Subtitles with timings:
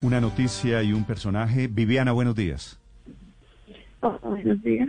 [0.00, 1.66] Una noticia y un personaje.
[1.66, 2.78] Viviana, buenos días.
[4.00, 4.88] Oh, buenos días.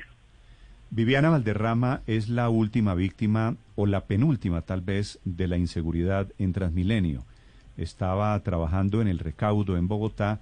[0.91, 6.53] Viviana Valderrama es la última víctima, o la penúltima tal vez, de la inseguridad en
[6.53, 7.23] Transmilenio.
[7.75, 10.41] Estaba trabajando en el recaudo en Bogotá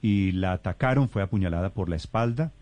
[0.00, 2.52] y la atacaron, fue apuñalada por la espalda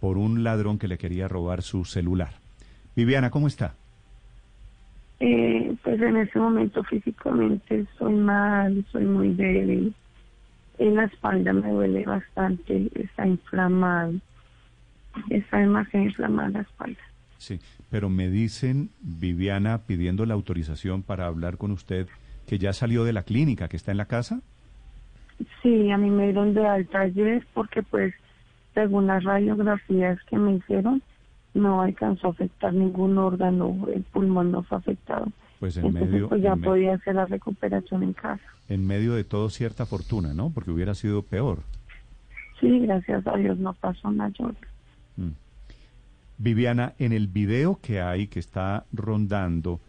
[0.00, 2.30] por un ladrón que le quería robar su celular.
[2.94, 3.74] Viviana, ¿cómo está?
[5.20, 9.94] Eh, pues en ese momento físicamente estoy mal, soy muy débil
[10.78, 14.14] en la espalda me duele bastante, está inflamado,
[15.30, 17.00] está demasiado inflamada la espalda.
[17.38, 17.60] Sí,
[17.90, 22.08] pero me dicen, Viviana, pidiendo la autorización para hablar con usted,
[22.46, 24.40] que ya salió de la clínica, que está en la casa.
[25.62, 28.14] Sí, a mí me dieron de alta ayer porque pues
[28.74, 31.02] según las radiografías que me hicieron,
[31.56, 35.26] no alcanzó a afectar ningún órgano, el pulmón no fue afectado.
[35.58, 36.28] Pues en medio...
[36.28, 38.42] Pues ya podía hacer la recuperación en casa.
[38.68, 40.50] En medio de todo cierta fortuna, ¿no?
[40.50, 41.60] Porque hubiera sido peor.
[42.60, 44.54] Sí, gracias a Dios no pasó mayor.
[45.16, 45.30] Mm.
[46.38, 49.80] Viviana, en el video que hay, que está rondando,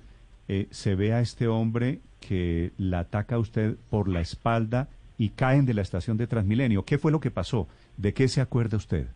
[0.47, 5.30] eh, se ve a este hombre que la ataca a usted por la espalda y
[5.30, 6.84] caen de la estación de Transmilenio.
[6.84, 7.67] ¿Qué fue lo que pasó?
[7.97, 9.08] ¿De qué se acuerda usted?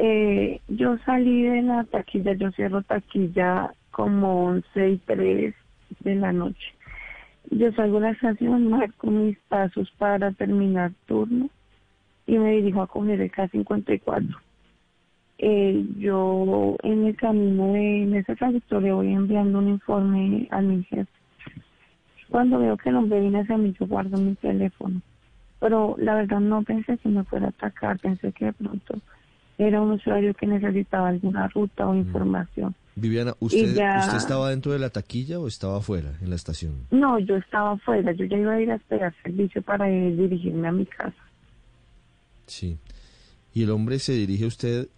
[0.00, 5.54] Eh, yo salí de la taquilla, yo cierro taquilla como 11 y 3
[6.00, 6.72] de la noche.
[7.50, 11.50] Yo salgo a la estación, marco mis pasos para terminar turno
[12.28, 14.36] y me dirijo a coger el K54.
[15.38, 20.84] Eh, yo en el camino de en ese trayectoria voy enviando un informe a mi
[20.84, 21.10] jefe.
[22.28, 25.00] Cuando veo que el hombre viene hacia mí, yo guardo mi teléfono.
[25.58, 29.00] Pero la verdad no pensé que me fuera a atacar, pensé que de pronto
[29.58, 31.98] era un usuario que necesitaba alguna ruta o mm.
[31.98, 32.74] información.
[32.94, 36.86] Viviana, ¿usted, ¿usted estaba dentro de la taquilla o estaba afuera, en la estación?
[36.90, 38.12] No, yo estaba afuera.
[38.12, 41.16] Yo ya iba a ir a esperar servicio para dirigirme a mi casa.
[42.46, 42.78] Sí.
[43.54, 44.88] ¿Y el hombre se dirige a usted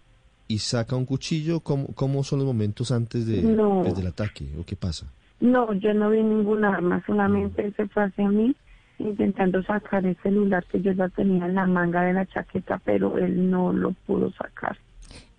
[0.47, 1.59] y saca un cuchillo?
[1.59, 4.49] ¿Cómo, cómo son los momentos antes de, del ataque?
[4.59, 5.11] ¿O qué pasa?
[5.39, 7.03] No, yo no vi ningún arma.
[7.05, 8.55] Solamente él se fue hacia mí
[9.01, 13.17] intentando sacar el celular que yo ya tenía en la manga de la chaqueta, pero
[13.17, 14.77] él no lo pudo sacar.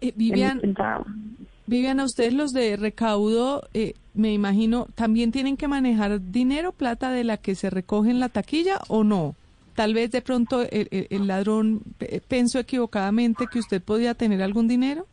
[0.01, 7.13] Eh, Viviana, ustedes los de recaudo, eh, me imagino, ¿también tienen que manejar dinero, plata
[7.13, 9.35] de la que se recoge en la taquilla o no?
[9.75, 11.81] Tal vez de pronto el, ladrón
[12.29, 15.07] pensó equivocadamente que usted podía tener algún dinero.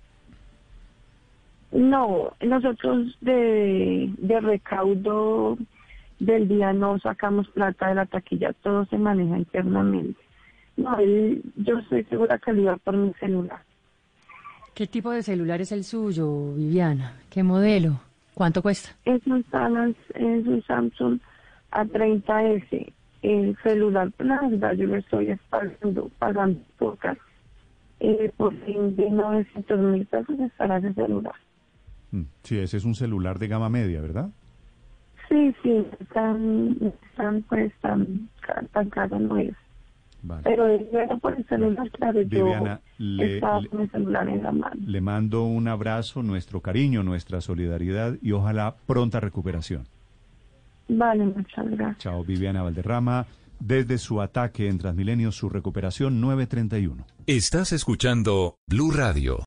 [1.72, 5.58] No, nosotros de, de recaudo
[6.20, 10.20] del día no sacamos plata de la taquilla, todo se maneja internamente.
[10.78, 13.62] No, yo estoy segura que lo iba por mi celular.
[14.74, 17.18] ¿Qué tipo de celular es el suyo, Viviana?
[17.30, 18.00] ¿Qué modelo?
[18.34, 18.92] ¿Cuánto cuesta?
[19.04, 19.44] Es un,
[20.14, 21.20] es un Samsung
[21.72, 22.94] A30S.
[23.22, 27.18] El celular, la verdad, yo lo estoy pagando, pagando pocas.
[28.00, 31.36] Eh, por fin de 900 mil pesos estará ese celular.
[32.12, 34.30] Mm, sí, ese es un celular de gama media, ¿verdad?
[35.30, 38.30] Sí, sí, están, están pues tan,
[38.74, 39.54] tan caro no es.
[40.44, 44.76] Pero luego por el celular, claro, Viviana, le, con el celular en la mano.
[44.86, 49.88] Le mando un abrazo, nuestro cariño, nuestra solidaridad y ojalá pronta recuperación.
[50.90, 52.00] Vale, muchas gracias.
[52.00, 53.28] Chao, Viviana Valderrama.
[53.60, 57.06] Desde su ataque en Transmilenio, su recuperación 931.
[57.28, 59.38] Estás escuchando Blue Radio.